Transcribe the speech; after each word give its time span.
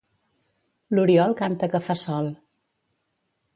L'oriol 0.95 1.37
canta 1.43 1.71
que 1.75 1.83
fa 1.91 1.99
sol. 2.07 2.33